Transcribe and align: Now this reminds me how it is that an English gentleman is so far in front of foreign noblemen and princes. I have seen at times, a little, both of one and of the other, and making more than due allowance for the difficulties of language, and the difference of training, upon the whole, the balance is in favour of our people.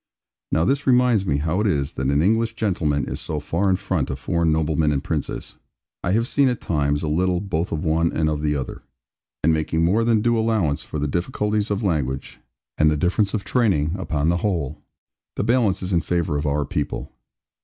Now 0.51 0.65
this 0.65 0.87
reminds 0.87 1.27
me 1.27 1.37
how 1.37 1.59
it 1.61 1.67
is 1.67 1.93
that 1.93 2.07
an 2.09 2.23
English 2.23 2.55
gentleman 2.55 3.07
is 3.07 3.21
so 3.21 3.39
far 3.39 3.69
in 3.69 3.75
front 3.75 4.09
of 4.09 4.17
foreign 4.17 4.51
noblemen 4.51 4.91
and 4.91 5.03
princes. 5.03 5.57
I 6.03 6.13
have 6.13 6.27
seen 6.27 6.47
at 6.47 6.59
times, 6.59 7.03
a 7.03 7.07
little, 7.07 7.39
both 7.39 7.71
of 7.71 7.83
one 7.83 8.11
and 8.11 8.27
of 8.27 8.41
the 8.41 8.55
other, 8.55 8.81
and 9.43 9.53
making 9.53 9.85
more 9.85 10.03
than 10.03 10.23
due 10.23 10.39
allowance 10.39 10.81
for 10.81 10.97
the 10.97 11.07
difficulties 11.07 11.69
of 11.69 11.83
language, 11.83 12.39
and 12.79 12.89
the 12.89 12.97
difference 12.97 13.35
of 13.35 13.43
training, 13.43 13.91
upon 13.95 14.29
the 14.29 14.37
whole, 14.37 14.81
the 15.35 15.43
balance 15.43 15.83
is 15.83 15.93
in 15.93 16.01
favour 16.01 16.35
of 16.35 16.47
our 16.47 16.65
people. 16.65 17.11